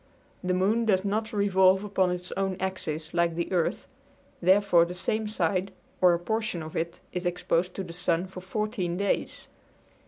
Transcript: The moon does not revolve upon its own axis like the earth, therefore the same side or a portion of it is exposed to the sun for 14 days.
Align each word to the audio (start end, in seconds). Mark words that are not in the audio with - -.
The 0.43 0.55
moon 0.55 0.85
does 0.85 1.05
not 1.05 1.31
revolve 1.31 1.83
upon 1.83 2.09
its 2.09 2.31
own 2.31 2.57
axis 2.59 3.13
like 3.13 3.35
the 3.35 3.51
earth, 3.51 3.85
therefore 4.41 4.83
the 4.83 4.95
same 4.95 5.27
side 5.27 5.71
or 6.01 6.15
a 6.15 6.19
portion 6.19 6.63
of 6.63 6.75
it 6.75 7.01
is 7.13 7.23
exposed 7.27 7.75
to 7.75 7.83
the 7.83 7.93
sun 7.93 8.25
for 8.25 8.41
14 8.41 8.97
days. 8.97 9.47